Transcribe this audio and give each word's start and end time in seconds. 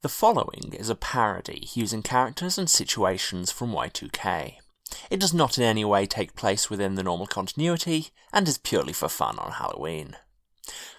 The 0.00 0.08
following 0.08 0.74
is 0.74 0.90
a 0.90 0.94
parody 0.94 1.70
using 1.74 2.04
characters 2.04 2.56
and 2.56 2.70
situations 2.70 3.50
from 3.50 3.72
Y2K. 3.72 4.58
It 5.10 5.18
does 5.18 5.34
not 5.34 5.58
in 5.58 5.64
any 5.64 5.84
way 5.84 6.06
take 6.06 6.36
place 6.36 6.70
within 6.70 6.94
the 6.94 7.02
normal 7.02 7.26
continuity 7.26 8.10
and 8.32 8.46
is 8.46 8.58
purely 8.58 8.92
for 8.92 9.08
fun 9.08 9.40
on 9.40 9.50
Halloween. 9.50 10.16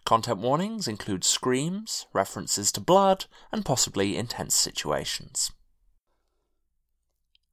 Content 0.04 0.40
warnings 0.40 0.86
include 0.86 1.24
screams, 1.24 2.08
references 2.12 2.74
to 2.74 2.82
blood, 2.82 3.24
and 3.54 3.64
possibly 3.64 4.18
intense 4.18 4.56
situations. 4.56 5.54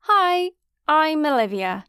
Hi, 0.01 0.51
I'm 0.89 1.25
Olivia. 1.25 1.85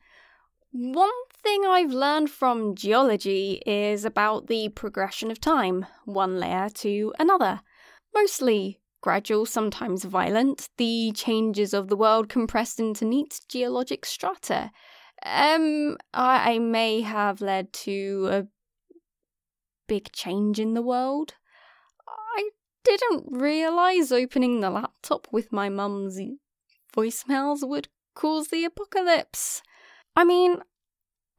One 0.71 1.10
thing 1.34 1.64
I've 1.66 1.92
learned 1.92 2.30
from 2.30 2.76
geology 2.76 3.64
is 3.66 4.05
about 4.05 4.46
the 4.46 4.70
progression 4.70 5.32
of 5.32 5.42
time, 5.42 5.88
one 6.05 6.39
layer 6.39 6.70
to 6.76 7.12
another. 7.18 7.62
Mostly 8.14 8.82
gradual, 9.02 9.45
sometimes 9.45 10.03
violent, 10.03 10.70
the 10.77 11.12
changes 11.13 11.73
of 11.73 11.88
the 11.88 11.95
world 11.95 12.30
compressed 12.30 12.80
into 12.80 13.05
neat 13.05 13.39
geologic 13.48 14.05
strata. 14.05 14.72
Um, 15.26 15.98
I, 16.13 16.53
I 16.53 16.59
may 16.59 17.02
have 17.02 17.41
led 17.41 17.73
to 17.73 18.27
a 18.31 18.48
big 19.88 20.12
change 20.12 20.59
in 20.59 20.73
the 20.73 20.81
world. 20.81 21.36
I 22.08 22.49
didn't 22.84 23.25
realise 23.30 24.12
opening 24.12 24.59
the 24.59 24.70
laptop 24.70 25.27
with 25.31 25.52
my 25.52 25.70
mum's 25.70 26.20
voicemails 26.95 27.67
would 27.67 27.88
cause 28.16 28.48
the 28.48 28.66
apocalypse. 28.66 29.61
I 30.16 30.23
mean, 30.23 30.58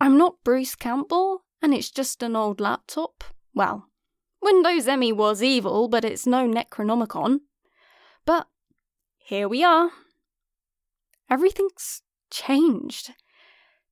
I'm 0.01 0.17
not 0.17 0.43
Bruce 0.45 0.77
Campbell, 0.77 1.45
and 1.61 1.75
it's 1.75 1.91
just 1.91 2.23
an 2.23 2.37
old 2.37 2.61
laptop. 2.61 3.25
Well, 3.55 3.89
Windows 4.41 4.87
ME 4.87 5.13
was 5.13 5.43
evil, 5.43 5.89
but 5.89 6.05
it's 6.05 6.27
no 6.27 6.49
Necronomicon. 6.49 7.41
But 8.29 8.47
here 9.17 9.49
we 9.49 9.65
are. 9.65 9.91
Everything's 11.31 12.03
changed. 12.31 13.15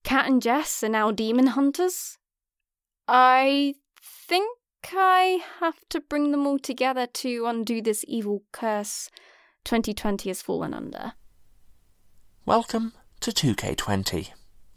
Kat 0.04 0.26
and 0.26 0.42
Jess 0.42 0.84
are 0.84 0.90
now 0.90 1.10
demon 1.10 1.46
hunters. 1.46 2.18
I 3.08 3.76
think 3.98 4.58
I 4.92 5.42
have 5.60 5.76
to 5.88 6.02
bring 6.02 6.32
them 6.32 6.46
all 6.46 6.58
together 6.58 7.06
to 7.06 7.46
undo 7.46 7.80
this 7.80 8.04
evil 8.06 8.42
curse 8.52 9.08
2020 9.64 10.28
has 10.28 10.42
fallen 10.42 10.74
under. 10.74 11.14
Welcome 12.44 12.92
to 13.20 13.30
2K20, 13.30 14.32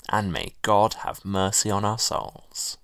and 0.07 0.31
may 0.31 0.53
God 0.61 0.93
have 1.03 1.25
mercy 1.25 1.69
on 1.69 1.83
our 1.83 1.99
souls. 1.99 2.77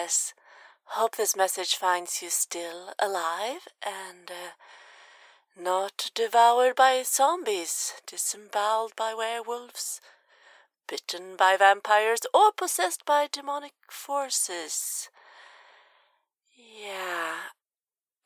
Jess. 0.00 0.32
Hope 0.96 1.16
this 1.16 1.36
message 1.36 1.76
finds 1.76 2.22
you 2.22 2.30
still 2.30 2.94
alive 2.98 3.68
and 3.84 4.30
uh, 4.30 4.52
not 5.54 6.10
devoured 6.14 6.74
by 6.74 7.02
zombies, 7.02 7.92
disemboweled 8.06 8.96
by 8.96 9.12
werewolves, 9.12 10.00
bitten 10.88 11.36
by 11.36 11.58
vampires, 11.58 12.20
or 12.32 12.50
possessed 12.50 13.04
by 13.04 13.28
demonic 13.30 13.74
forces. 13.90 15.10
Yeah. 16.56 17.34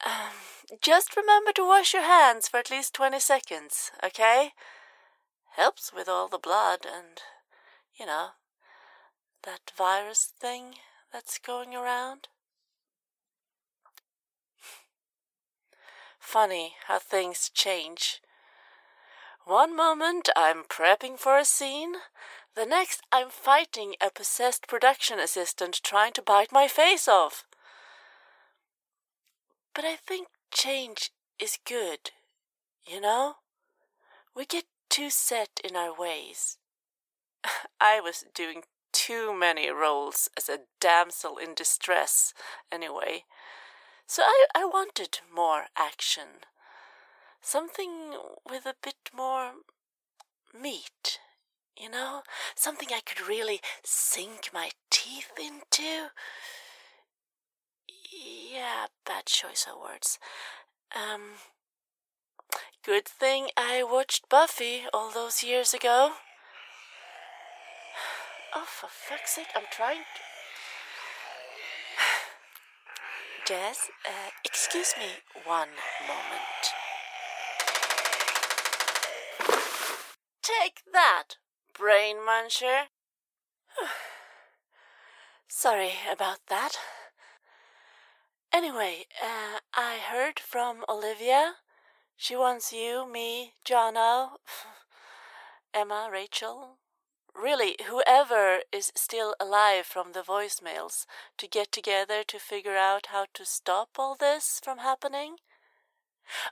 Um, 0.06 0.36
just 0.80 1.16
remember 1.16 1.50
to 1.54 1.66
wash 1.66 1.92
your 1.92 2.04
hands 2.04 2.46
for 2.46 2.58
at 2.58 2.70
least 2.70 2.94
20 2.94 3.18
seconds, 3.18 3.90
okay? 4.04 4.52
Helps 5.56 5.92
with 5.92 6.08
all 6.08 6.28
the 6.28 6.38
blood 6.38 6.86
and, 6.86 7.20
you 7.98 8.06
know, 8.06 8.28
that 9.42 9.72
virus 9.76 10.32
thing 10.38 10.76
that's 11.14 11.38
going 11.38 11.76
around? 11.76 12.26
Funny 16.18 16.72
how 16.88 16.98
things 16.98 17.52
change. 17.54 18.20
One 19.44 19.76
moment 19.76 20.28
I'm 20.36 20.64
prepping 20.64 21.16
for 21.16 21.38
a 21.38 21.44
scene, 21.44 21.92
the 22.56 22.66
next 22.66 23.02
I'm 23.12 23.28
fighting 23.30 23.94
a 24.00 24.10
possessed 24.10 24.66
production 24.66 25.20
assistant 25.20 25.80
trying 25.84 26.14
to 26.14 26.22
bite 26.22 26.50
my 26.50 26.66
face 26.66 27.06
off. 27.06 27.44
But 29.72 29.84
I 29.84 29.94
think 29.94 30.26
change 30.50 31.12
is 31.38 31.58
good, 31.64 32.10
you 32.84 33.00
know? 33.00 33.36
We 34.34 34.46
get 34.46 34.64
too 34.90 35.10
set 35.10 35.60
in 35.62 35.76
our 35.76 35.96
ways. 35.96 36.58
I 37.80 38.00
was 38.00 38.24
doing 38.34 38.62
too 38.94 39.36
many 39.38 39.68
roles 39.70 40.30
as 40.38 40.48
a 40.48 40.60
damsel 40.80 41.36
in 41.36 41.52
distress, 41.54 42.32
anyway. 42.72 43.24
So 44.06 44.22
I, 44.22 44.46
I 44.54 44.64
wanted 44.64 45.18
more 45.34 45.64
action. 45.76 46.46
Something 47.42 48.12
with 48.48 48.64
a 48.64 48.76
bit 48.82 49.10
more 49.14 49.50
meat, 50.58 51.18
you 51.76 51.90
know? 51.90 52.22
Something 52.54 52.88
I 52.94 53.00
could 53.04 53.26
really 53.26 53.60
sink 53.82 54.50
my 54.54 54.70
teeth 54.90 55.32
into. 55.38 56.08
Yeah, 58.10 58.86
bad 59.04 59.26
choice 59.26 59.66
of 59.70 59.80
words. 59.80 60.18
Um, 60.94 61.40
good 62.84 63.06
thing 63.06 63.48
I 63.56 63.82
watched 63.82 64.28
Buffy 64.28 64.84
all 64.94 65.10
those 65.10 65.42
years 65.42 65.74
ago. 65.74 66.12
Oh, 68.56 68.64
for 68.66 68.88
fuck's 68.88 69.32
sake, 69.32 69.48
I'm 69.56 69.64
trying 69.70 69.98
to. 69.98 70.22
Jess, 73.48 73.90
uh, 74.06 74.30
excuse 74.44 74.94
me 74.96 75.06
one 75.44 75.70
moment. 76.06 76.72
Take 80.42 80.82
that, 80.92 81.36
brain 81.76 82.18
muncher. 82.18 82.84
Sorry 85.48 85.94
about 86.12 86.38
that. 86.48 86.78
Anyway, 88.52 89.06
uh, 89.20 89.58
I 89.74 89.98
heard 89.98 90.38
from 90.38 90.84
Olivia. 90.88 91.54
She 92.16 92.36
wants 92.36 92.72
you, 92.72 93.10
me, 93.10 93.54
Jono, 93.66 94.36
Emma, 95.74 96.08
Rachel, 96.12 96.78
really 97.34 97.76
whoever 97.88 98.60
is 98.72 98.92
still 98.94 99.34
alive 99.40 99.86
from 99.86 100.12
the 100.12 100.22
voicemails 100.22 101.06
to 101.38 101.46
get 101.48 101.72
together 101.72 102.22
to 102.24 102.38
figure 102.38 102.76
out 102.76 103.06
how 103.06 103.26
to 103.34 103.44
stop 103.44 103.90
all 103.98 104.14
this 104.14 104.60
from 104.62 104.78
happening. 104.78 105.36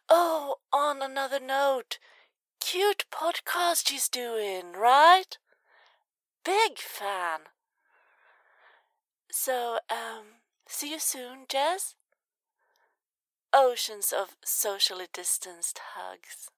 Oh, 0.08 0.56
on 0.72 1.02
another 1.02 1.40
note, 1.40 1.98
cute 2.60 3.04
podcast 3.10 3.88
she's 3.88 4.08
doing, 4.08 4.72
right? 4.72 5.38
Big 6.44 6.78
fan. 6.78 7.40
So, 9.30 9.78
um, 9.90 10.40
see 10.68 10.90
you 10.90 10.98
soon, 10.98 11.46
Jess. 11.48 11.94
Oceans 13.54 14.12
of 14.12 14.36
socially 14.44 15.06
distanced 15.12 15.80
hugs. 15.94 16.50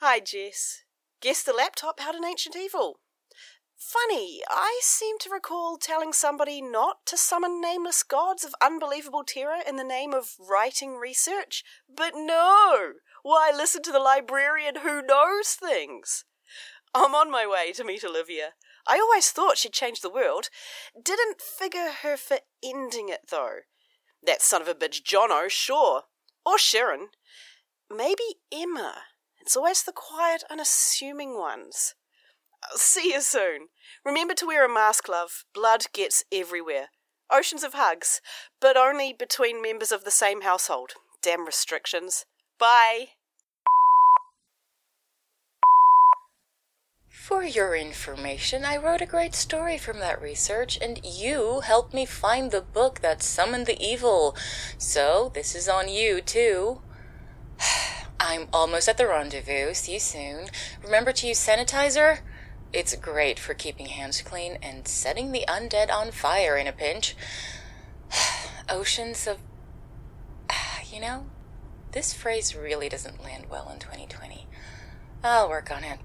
Hi, 0.00 0.20
Jess. 0.20 0.84
Guess 1.20 1.42
the 1.42 1.52
laptop 1.52 1.98
held 1.98 2.14
an 2.14 2.24
ancient 2.24 2.54
evil. 2.54 3.00
Funny, 3.76 4.42
I 4.48 4.78
seem 4.80 5.18
to 5.18 5.30
recall 5.30 5.76
telling 5.76 6.12
somebody 6.12 6.62
not 6.62 6.98
to 7.06 7.16
summon 7.16 7.60
nameless 7.60 8.04
gods 8.04 8.44
of 8.44 8.54
unbelievable 8.62 9.24
terror 9.26 9.58
in 9.66 9.74
the 9.74 9.82
name 9.82 10.14
of 10.14 10.36
writing 10.38 10.94
research, 10.94 11.64
but 11.92 12.12
no! 12.14 12.92
Why, 13.24 13.50
listen 13.52 13.82
to 13.82 13.90
the 13.90 13.98
librarian 13.98 14.76
who 14.84 15.02
knows 15.02 15.54
things! 15.54 16.24
I'm 16.94 17.16
on 17.16 17.28
my 17.28 17.44
way 17.44 17.72
to 17.72 17.82
meet 17.82 18.04
Olivia. 18.04 18.50
I 18.86 19.00
always 19.00 19.32
thought 19.32 19.58
she'd 19.58 19.72
change 19.72 20.00
the 20.00 20.10
world. 20.10 20.48
Didn't 21.02 21.42
figure 21.42 21.90
her 22.02 22.16
for 22.16 22.38
ending 22.62 23.08
it, 23.08 23.30
though. 23.30 23.62
That 24.24 24.42
son 24.42 24.62
of 24.62 24.68
a 24.68 24.74
bitch 24.74 25.02
Jono, 25.02 25.50
sure. 25.50 26.02
Or 26.46 26.56
Sharon. 26.56 27.08
Maybe 27.90 28.36
Emma. 28.52 29.02
It's 29.48 29.56
always 29.56 29.82
the 29.82 29.92
quiet, 29.92 30.44
unassuming 30.50 31.38
ones. 31.38 31.94
I'll 32.70 32.76
see 32.76 33.14
you 33.14 33.22
soon. 33.22 33.68
Remember 34.04 34.34
to 34.34 34.46
wear 34.46 34.62
a 34.62 34.68
mask, 34.68 35.08
love. 35.08 35.46
Blood 35.54 35.86
gets 35.94 36.22
everywhere. 36.30 36.88
Oceans 37.32 37.64
of 37.64 37.72
hugs, 37.72 38.20
but 38.60 38.76
only 38.76 39.14
between 39.18 39.62
members 39.62 39.90
of 39.90 40.04
the 40.04 40.10
same 40.10 40.42
household. 40.42 40.90
Damn 41.22 41.46
restrictions. 41.46 42.26
Bye. 42.58 43.06
For 47.08 47.42
your 47.42 47.74
information, 47.74 48.66
I 48.66 48.76
wrote 48.76 49.00
a 49.00 49.06
great 49.06 49.34
story 49.34 49.78
from 49.78 49.98
that 50.00 50.20
research, 50.20 50.78
and 50.82 51.00
you 51.02 51.60
helped 51.60 51.94
me 51.94 52.04
find 52.04 52.50
the 52.50 52.60
book 52.60 53.00
that 53.00 53.22
summoned 53.22 53.64
the 53.64 53.82
evil. 53.82 54.36
So, 54.76 55.30
this 55.32 55.54
is 55.54 55.70
on 55.70 55.88
you, 55.88 56.20
too. 56.20 56.82
I'm 58.28 58.46
almost 58.52 58.90
at 58.90 58.98
the 58.98 59.08
rendezvous. 59.08 59.72
See 59.72 59.94
you 59.94 59.98
soon. 59.98 60.48
Remember 60.84 61.12
to 61.12 61.26
use 61.26 61.38
sanitizer? 61.40 62.18
It's 62.74 62.94
great 62.94 63.38
for 63.38 63.54
keeping 63.54 63.86
hands 63.86 64.20
clean 64.20 64.58
and 64.62 64.86
setting 64.86 65.32
the 65.32 65.46
undead 65.48 65.90
on 65.90 66.10
fire 66.10 66.54
in 66.58 66.66
a 66.66 66.72
pinch. 66.72 67.16
Oceans 68.68 69.26
of. 69.26 69.38
You 70.92 71.00
know, 71.00 71.26
this 71.92 72.12
phrase 72.12 72.56
really 72.56 72.88
doesn't 72.88 73.22
land 73.22 73.46
well 73.50 73.70
in 73.72 73.78
2020. 73.78 74.46
I'll 75.22 75.48
work 75.48 75.70
on 75.70 75.84
it. 75.84 75.98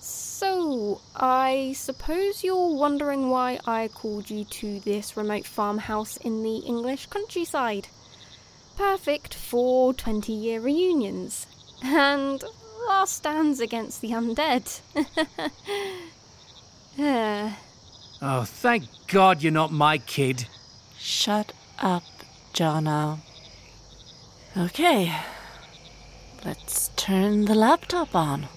so, 0.00 1.00
I 1.18 1.72
suppose 1.74 2.44
you're 2.44 2.74
wondering 2.74 3.30
why 3.30 3.58
I 3.66 3.88
called 3.88 4.28
you 4.28 4.44
to 4.44 4.80
this 4.80 5.16
remote 5.16 5.46
farmhouse 5.46 6.18
in 6.18 6.42
the 6.42 6.58
English 6.58 7.06
countryside. 7.06 7.88
Perfect 8.76 9.32
for 9.32 9.94
20 9.94 10.32
year 10.32 10.60
reunions. 10.60 11.46
And 11.82 12.44
last 12.86 13.16
stands 13.16 13.60
against 13.60 14.00
the 14.00 14.10
undead. 14.10 14.80
Yeah. 16.96 17.54
Oh, 18.22 18.44
thank 18.44 18.84
God 19.08 19.42
you're 19.42 19.52
not 19.52 19.70
my 19.70 19.98
kid. 19.98 20.46
Shut 20.98 21.52
up, 21.78 22.02
Jono. 22.54 23.18
Okay. 24.56 25.14
Let's 26.42 26.90
turn 26.96 27.44
the 27.44 27.54
laptop 27.54 28.14
on. 28.14 28.48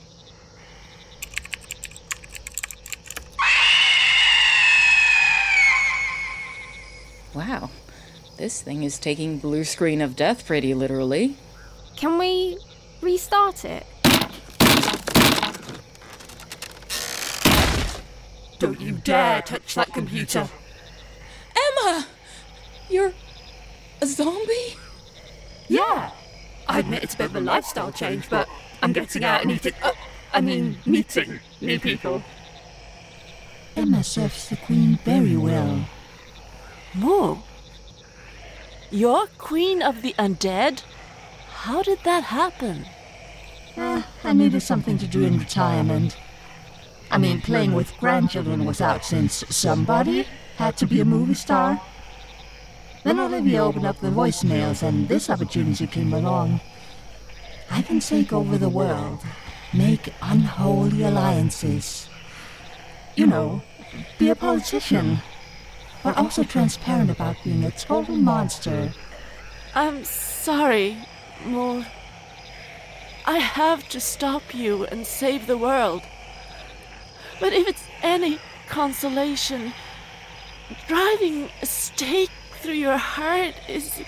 Wow. 7.40 7.70
This 8.36 8.62
thing 8.62 8.84
is 8.84 9.00
taking 9.00 9.38
blue 9.38 9.64
screen 9.64 10.02
of 10.02 10.18
death 10.18 10.46
pretty 10.46 10.74
literally. 10.74 11.38
Can 11.96 12.18
we 12.18 12.58
restart 13.00 13.64
it? 13.64 13.86
Don't 18.60 18.82
you 18.82 18.92
dare 18.92 19.42
touch 19.42 19.76
that 19.76 19.94
computer. 19.94 20.50
Emma! 21.56 22.08
You're 22.90 23.14
a 24.02 24.06
zombie? 24.06 24.76
Yeah. 25.70 26.12
I 26.68 26.80
admit 26.80 27.04
it's 27.04 27.14
a 27.14 27.20
bit 27.20 27.28
of 27.28 27.38
a 27.38 27.40
lifestyle 27.40 27.94
change, 27.94 28.30
but 28.30 28.50
I'm 28.84 28.92
getting 28.92 29.24
out 29.24 29.44
and 29.44 29.52
eating. 29.52 29.74
Uh, 29.82 29.94
I 30.34 30.42
mean, 30.42 30.78
meeting 30.86 31.40
new 31.62 31.80
people. 31.80 32.22
Emma 33.78 34.04
serves 34.04 34.50
the 34.50 34.58
Queen 34.58 35.00
very 35.06 35.38
well. 35.38 35.86
Moo. 36.94 37.38
You're 38.90 39.28
Queen 39.38 39.82
of 39.84 40.02
the 40.02 40.16
Undead? 40.18 40.82
How 41.52 41.84
did 41.84 42.00
that 42.04 42.24
happen? 42.24 42.86
Uh, 43.78 44.02
I 44.24 44.34
needed 44.34 44.62
something 44.62 44.98
to 44.98 45.08
do 45.08 45.24
in 45.24 45.38
retirement. 45.38 46.18
I 47.12 47.18
mean, 47.18 47.42
playing 47.42 47.74
with 47.74 47.96
grandchildren 47.98 48.66
was 48.66 48.82
out 48.82 49.06
since 49.06 49.44
somebody 49.50 50.26
had 50.58 50.78
to 50.78 50.88
be 50.88 51.00
a 51.00 51.06
movie 51.06 51.34
star. 51.36 51.82
Then 53.04 53.20
Olivia 53.20 53.64
opened 53.64 53.86
up 53.86 54.00
the 54.00 54.10
voicemails, 54.10 54.84
and 54.84 55.08
this 55.08 55.30
opportunity 55.30 55.88
came 55.88 56.14
along. 56.14 56.60
I 57.70 57.82
can 57.84 58.00
take 58.00 58.34
over 58.34 58.58
the 58.58 58.70
world, 58.70 59.24
make 59.74 60.14
unholy 60.22 61.04
alliances. 61.04 62.10
You 63.16 63.28
know, 63.28 63.62
be 64.18 64.30
a 64.30 64.36
politician, 64.36 65.20
but 66.04 66.18
also 66.18 66.44
transparent 66.44 67.10
about 67.10 67.36
being 67.44 67.64
a 67.64 67.72
total 67.72 68.16
monster. 68.16 68.94
I'm 69.76 70.04
sorry, 70.04 70.98
Moore. 71.46 71.86
I 73.26 73.40
have 73.40 73.88
to 73.90 74.00
stop 74.00 74.56
you 74.56 74.86
and 74.86 75.06
save 75.06 75.46
the 75.46 75.58
world. 75.58 76.02
But 77.40 77.54
if 77.54 77.68
it's 77.68 77.84
any 78.02 78.40
consolation, 78.68 79.74
driving 80.88 81.50
a 81.62 81.66
stake 81.66 82.32
through 82.62 82.74
your 82.74 82.98
heart 82.98 83.56
is 83.68 84.02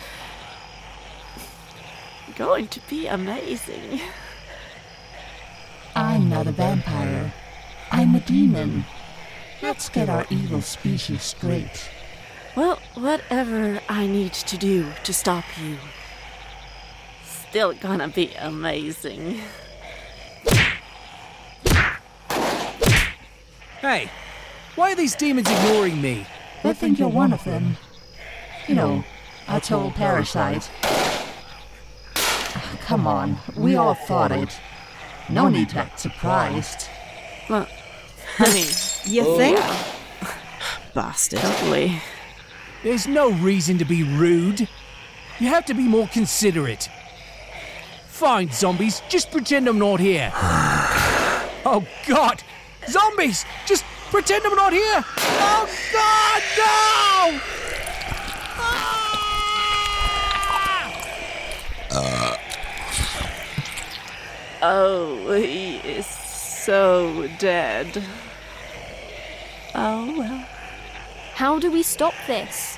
going 2.36 2.68
to 2.70 2.80
be 2.90 3.08
amazing. 3.08 4.02
I'm 5.96 6.30
not 6.30 6.48
a 6.48 6.52
vampire. 6.52 7.34
I'm 7.92 8.16
a 8.16 8.20
demon. 8.22 8.86
Let's 9.62 9.90
get 9.90 10.10
our 10.10 10.25
evil 10.31 10.62
species 10.62 11.22
straight. 11.22 11.90
Well, 12.56 12.80
whatever 12.96 13.80
I 13.88 14.08
need 14.08 14.34
to 14.34 14.58
do 14.58 14.88
to 15.04 15.13
stop 15.13 15.46
you, 15.62 15.78
still 17.24 17.74
gonna 17.74 18.08
be 18.08 18.34
amazing. 18.40 19.40
Hey, 23.81 24.10
why 24.75 24.94
are 24.94 24.96
these 24.96 25.16
demons 25.16 25.50
ignoring 25.50 26.02
me? 26.02 26.25
They 26.64 26.74
think 26.74 26.98
you're 26.98 27.10
one 27.10 27.31
of 27.31 27.44
them. 27.44 27.78
You 28.68 28.75
know, 28.75 29.04
a 29.48 29.62
total 29.62 29.92
parasite. 29.92 30.72
Ah, 32.16 32.78
come 32.81 33.06
on, 33.06 33.38
we 33.56 33.75
all 33.75 33.94
thought 33.94 34.31
it. 34.31 34.60
No 35.30 35.50
need 35.50 35.69
to 35.69 35.80
act 35.80 36.00
surprised. 36.00 36.88
Well, 37.48 37.68
honey, 38.38 38.66
You 39.06 39.38
think? 39.38 39.59
Bastard. 40.94 41.39
totally. 41.39 42.01
There's 42.83 43.07
no 43.07 43.31
reason 43.31 43.77
to 43.77 43.86
be 43.86 44.03
rude. 44.03 44.68
You 45.39 45.48
have 45.48 45.65
to 45.65 45.74
be 45.74 45.88
more 45.88 46.07
considerate. 46.07 46.89
Fine, 48.07 48.51
zombies, 48.51 49.01
just 49.09 49.31
pretend 49.31 49.68
I'm 49.68 49.80
not 49.80 50.00
here. 50.00 50.31
oh, 50.36 51.86
God! 52.07 52.44
Zombies! 52.88 53.45
Just 53.65 53.83
pretend 54.12 54.45
I'm 54.45 54.56
not 54.56 54.74
here! 54.74 55.04
Oh, 55.18 55.68
God, 55.92 56.42
no! 56.57 57.42
Ah! 61.94 62.38
Oh, 64.63 65.33
he 65.33 65.77
is 65.77 66.06
so 66.06 67.28
dead. 67.40 68.04
Oh, 69.73 70.18
well. 70.18 70.47
How 71.33 71.59
do 71.59 71.71
we 71.71 71.83
stop 71.83 72.13
this? 72.28 72.78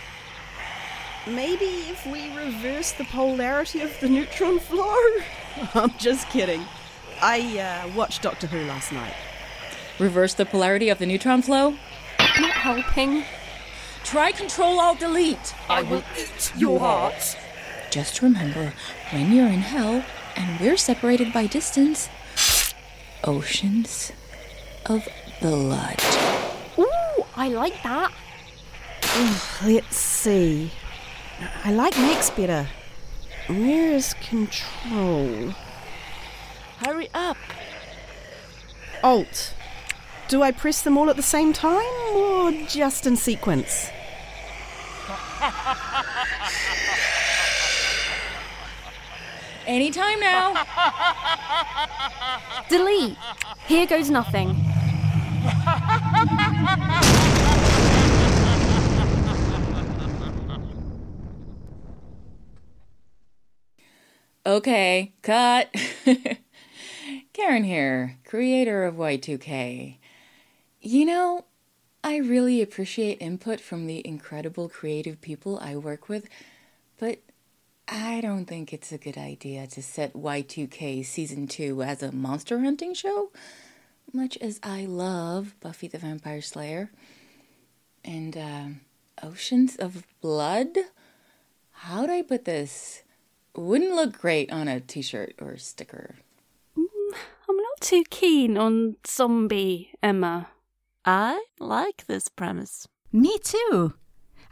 Maybe 1.25 1.65
if 1.65 2.05
we 2.05 2.35
reverse 2.35 2.91
the 2.91 3.05
polarity 3.05 3.81
of 3.81 3.97
the 3.99 4.09
neutron 4.09 4.59
flow? 4.59 5.01
I'm 5.73 5.91
just 5.97 6.29
kidding. 6.29 6.65
I 7.21 7.59
uh, 7.59 7.95
watched 7.95 8.21
Doctor 8.21 8.47
Who 8.47 8.65
last 8.65 8.91
night. 8.91 9.13
Reverse 9.99 10.33
the 10.33 10.45
polarity 10.45 10.89
of 10.89 10.99
the 10.99 11.05
neutron 11.05 11.41
flow? 11.41 11.77
Not 12.19 12.51
helping. 12.51 13.23
Try 14.03 14.31
Control 14.31 14.79
Alt 14.79 14.99
Delete. 14.99 15.55
I 15.69 15.81
will 15.81 16.03
eat 16.17 16.51
your 16.57 16.79
hearts. 16.79 17.35
Just 17.89 18.21
remember, 18.21 18.73
when 19.11 19.31
you're 19.31 19.47
in 19.47 19.61
hell 19.61 20.03
and 20.35 20.59
we're 20.59 20.77
separated 20.77 21.31
by 21.31 21.47
distance, 21.47 22.09
oceans 23.23 24.11
of 24.87 25.07
blood. 25.39 25.99
Ooh, 27.35 27.39
I 27.39 27.47
like 27.49 27.81
that. 27.83 28.11
Let's 29.63 29.95
see. 29.95 30.71
I 31.63 31.71
like 31.71 31.97
next 31.97 32.35
better. 32.35 32.67
Where's 33.47 34.13
control? 34.15 35.53
Hurry 36.79 37.09
up. 37.13 37.37
Alt. 39.03 39.53
Do 40.27 40.41
I 40.41 40.51
press 40.51 40.81
them 40.81 40.97
all 40.97 41.09
at 41.09 41.15
the 41.15 41.21
same 41.21 41.53
time 41.53 41.83
or 42.13 42.51
just 42.67 43.05
in 43.05 43.17
sequence? 43.17 43.89
Anytime 49.67 50.19
now. 50.19 50.65
Delete. 52.69 53.17
Here 53.67 53.85
goes 53.85 54.09
nothing. 54.09 54.62
Okay, 64.45 65.13
cut. 65.21 65.73
Karen 67.33 67.63
here, 67.63 68.17
creator 68.25 68.83
of 68.83 68.95
Y2K. 68.95 69.99
You 70.81 71.05
know, 71.05 71.45
I 72.03 72.17
really 72.17 72.61
appreciate 72.61 73.21
input 73.21 73.61
from 73.61 73.87
the 73.87 74.05
incredible 74.05 74.67
creative 74.67 75.21
people 75.21 75.59
I 75.59 75.77
work 75.77 76.09
with, 76.09 76.27
but 76.99 77.19
I 77.87 78.19
don't 78.19 78.43
think 78.43 78.73
it's 78.73 78.91
a 78.91 78.97
good 78.97 79.17
idea 79.17 79.65
to 79.67 79.81
set 79.81 80.11
Y2K 80.11 81.05
season 81.05 81.47
2 81.47 81.81
as 81.81 82.03
a 82.03 82.11
monster 82.11 82.59
hunting 82.59 82.93
show. 82.93 83.31
Much 84.11 84.37
as 84.41 84.59
I 84.61 84.83
love 84.85 85.55
Buffy 85.61 85.87
the 85.87 85.99
Vampire 85.99 86.41
Slayer 86.41 86.91
and 88.03 88.35
uh, 88.35 88.65
Oceans 89.25 89.77
of 89.77 90.03
Blood. 90.19 90.77
How'd 91.71 92.09
I 92.09 92.21
put 92.23 92.43
this? 92.43 93.02
Wouldn't 93.55 93.93
look 93.93 94.19
great 94.19 94.51
on 94.51 94.67
a 94.67 94.79
t 94.79 95.01
shirt 95.01 95.35
or 95.39 95.57
sticker. 95.57 96.15
Mm, 96.77 97.15
I'm 97.47 97.57
not 97.57 97.81
too 97.81 98.03
keen 98.09 98.57
on 98.57 98.95
zombie, 99.05 99.91
Emma. 100.01 100.49
I 101.05 101.45
like 101.59 102.07
this 102.07 102.29
premise. 102.29 102.87
Me 103.11 103.37
too. 103.43 103.93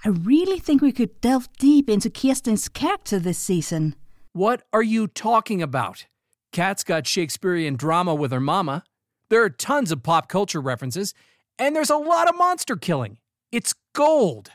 I 0.05 0.09
really 0.09 0.59
think 0.59 0.81
we 0.81 0.91
could 0.91 1.19
delve 1.21 1.49
deep 1.57 1.89
into 1.89 2.09
Kirsten's 2.09 2.69
character 2.69 3.17
this 3.17 3.37
season. 3.37 3.95
What 4.33 4.63
are 4.71 4.83
you 4.83 5.07
talking 5.07 5.61
about? 5.61 6.05
Kat's 6.51 6.83
got 6.83 7.07
Shakespearean 7.07 7.77
drama 7.77 8.13
with 8.13 8.31
her 8.31 8.39
mama. 8.39 8.83
There 9.29 9.43
are 9.43 9.49
tons 9.49 9.91
of 9.91 10.03
pop 10.03 10.27
culture 10.27 10.61
references, 10.61 11.13
and 11.57 11.75
there's 11.75 11.89
a 11.89 11.97
lot 11.97 12.29
of 12.29 12.37
monster 12.37 12.75
killing. 12.75 13.17
It's 13.51 13.73
gold. 13.93 14.51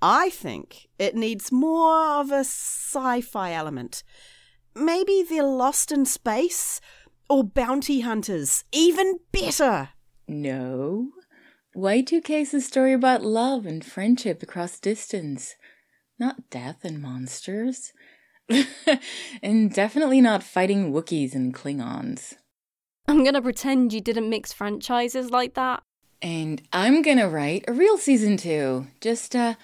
I 0.00 0.30
think 0.30 0.88
it 0.98 1.14
needs 1.14 1.50
more 1.50 2.20
of 2.20 2.30
a 2.30 2.40
sci 2.40 3.20
fi 3.20 3.52
element. 3.52 4.02
Maybe 4.74 5.22
they're 5.22 5.42
lost 5.44 5.92
in 5.92 6.04
space 6.04 6.80
or 7.28 7.44
bounty 7.44 8.00
hunters. 8.00 8.64
Even 8.72 9.18
better. 9.32 9.90
No. 10.26 11.08
Y2K 11.76 12.42
is 12.42 12.54
a 12.54 12.60
story 12.60 12.92
about 12.92 13.24
love 13.24 13.66
and 13.66 13.84
friendship 13.84 14.42
across 14.42 14.78
distance, 14.78 15.54
not 16.18 16.48
death 16.50 16.84
and 16.84 17.00
monsters. 17.00 17.92
and 19.42 19.72
definitely 19.72 20.20
not 20.20 20.42
fighting 20.42 20.92
Wookiees 20.92 21.34
and 21.34 21.54
Klingons. 21.54 22.34
I'm 23.08 23.24
gonna 23.24 23.42
pretend 23.42 23.92
you 23.92 24.00
didn't 24.00 24.30
mix 24.30 24.52
franchises 24.52 25.30
like 25.30 25.54
that. 25.54 25.82
And 26.22 26.62
I'm 26.72 27.02
gonna 27.02 27.28
write 27.28 27.64
a 27.66 27.72
real 27.72 27.98
season 27.98 28.36
two. 28.36 28.86
Just, 29.00 29.34
uh, 29.34 29.54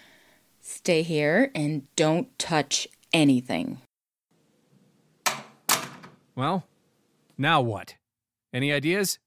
stay 0.70 1.02
here 1.02 1.50
and 1.54 1.82
don't 1.96 2.38
touch 2.38 2.88
anything. 3.12 3.78
Well, 6.34 6.66
now 7.36 7.60
what? 7.60 7.96
Any 8.52 8.72
ideas? 8.72 9.18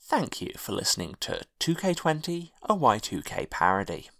Thank 0.00 0.40
you 0.40 0.52
for 0.56 0.72
listening 0.72 1.14
to 1.20 1.42
2K20, 1.60 2.50
a 2.62 2.74
Y2K 2.74 3.50
parody. 3.50 4.10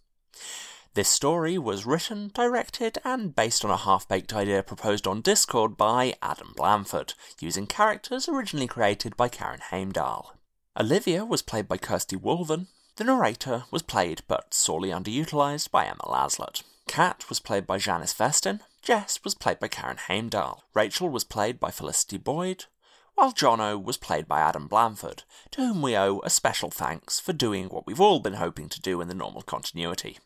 This 0.94 1.08
story 1.08 1.56
was 1.56 1.86
written, 1.86 2.30
directed, 2.34 2.98
and 3.04 3.34
based 3.34 3.64
on 3.64 3.70
a 3.70 3.76
half 3.76 4.08
baked 4.08 4.32
idea 4.32 4.62
proposed 4.62 5.06
on 5.06 5.20
Discord 5.20 5.76
by 5.76 6.14
Adam 6.20 6.52
Blanford, 6.56 7.14
using 7.40 7.66
characters 7.66 8.28
originally 8.28 8.66
created 8.66 9.16
by 9.16 9.28
Karen 9.28 9.60
Heimdahl. 9.70 10.32
Olivia 10.78 11.24
was 11.24 11.42
played 11.42 11.68
by 11.68 11.76
Kirsty 11.76 12.16
Woolven, 12.16 12.66
the 13.00 13.04
narrator 13.06 13.64
was 13.70 13.80
played 13.80 14.20
but 14.28 14.52
sorely 14.52 14.90
underutilised 14.90 15.70
by 15.70 15.86
Emma 15.86 16.04
Laslett. 16.04 16.62
Kat 16.86 17.24
was 17.30 17.40
played 17.40 17.66
by 17.66 17.78
Janice 17.78 18.12
Vestin, 18.12 18.60
Jess 18.82 19.20
was 19.24 19.34
played 19.34 19.58
by 19.58 19.68
Karen 19.68 19.96
Heimdahl, 19.96 20.60
Rachel 20.74 21.08
was 21.08 21.24
played 21.24 21.58
by 21.58 21.70
Felicity 21.70 22.18
Boyd, 22.18 22.66
while 23.14 23.32
Jono 23.32 23.82
was 23.82 23.96
played 23.96 24.28
by 24.28 24.40
Adam 24.40 24.68
Blanford, 24.68 25.22
to 25.52 25.62
whom 25.62 25.80
we 25.80 25.96
owe 25.96 26.20
a 26.24 26.28
special 26.28 26.68
thanks 26.68 27.18
for 27.18 27.32
doing 27.32 27.70
what 27.70 27.86
we've 27.86 28.02
all 28.02 28.20
been 28.20 28.34
hoping 28.34 28.68
to 28.68 28.82
do 28.82 29.00
in 29.00 29.08
the 29.08 29.14
normal 29.14 29.40
continuity. 29.40 30.18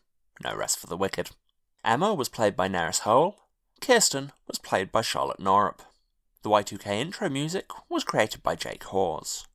No 0.43 0.53
rest 0.53 0.77
for 0.77 0.87
the 0.87 0.97
wicked. 0.97 1.29
Emma 1.81 2.13
was 2.13 2.27
played 2.27 2.57
by 2.57 2.67
Neris 2.67 2.99
Hole, 2.99 3.37
Kirsten 3.79 4.33
was 4.49 4.59
played 4.59 4.91
by 4.91 4.99
Charlotte 4.99 5.39
Norup. 5.39 5.79
The 6.43 6.49
Y2K 6.49 6.87
intro 6.87 7.29
music 7.29 7.67
was 7.87 8.03
created 8.03 8.43
by 8.43 8.55
Jake 8.55 8.83
Hawes. 8.83 9.47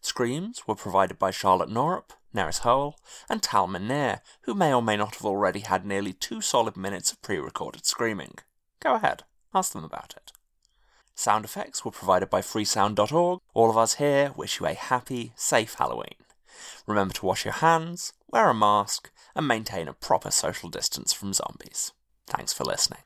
Screams 0.00 0.66
were 0.66 0.74
provided 0.74 1.18
by 1.18 1.30
Charlotte 1.30 1.68
Norup, 1.68 2.12
Neris 2.34 2.60
Hole, 2.60 2.96
and 3.28 3.42
Tal 3.42 3.68
who 3.68 4.54
may 4.54 4.72
or 4.72 4.82
may 4.82 4.96
not 4.96 5.14
have 5.16 5.24
already 5.24 5.60
had 5.60 5.84
nearly 5.84 6.12
two 6.12 6.40
solid 6.40 6.76
minutes 6.76 7.12
of 7.12 7.22
pre 7.22 7.38
recorded 7.38 7.84
screaming. 7.86 8.34
Go 8.80 8.94
ahead, 8.94 9.24
ask 9.54 9.72
them 9.72 9.84
about 9.84 10.14
it. 10.16 10.32
Sound 11.14 11.44
effects 11.44 11.84
were 11.84 11.90
provided 11.90 12.30
by 12.30 12.40
freesound.org. 12.40 13.40
All 13.54 13.70
of 13.70 13.76
us 13.76 13.94
here 13.94 14.32
wish 14.34 14.60
you 14.60 14.66
a 14.66 14.74
happy, 14.74 15.32
safe 15.36 15.74
Halloween. 15.74 16.16
Remember 16.86 17.14
to 17.14 17.26
wash 17.26 17.44
your 17.44 17.54
hands, 17.54 18.12
wear 18.28 18.48
a 18.48 18.54
mask, 18.54 19.10
and 19.34 19.46
maintain 19.46 19.88
a 19.88 19.92
proper 19.92 20.30
social 20.30 20.68
distance 20.68 21.12
from 21.12 21.32
zombies. 21.32 21.92
Thanks 22.26 22.52
for 22.52 22.64
listening. 22.64 23.02